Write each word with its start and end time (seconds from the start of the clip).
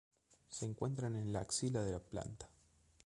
Se 0.49 0.65
encuentran 0.65 1.15
en 1.15 1.31
la 1.31 1.41
axila 1.41 1.83
de 1.83 1.91
la 1.91 1.99
planta. 1.99 2.49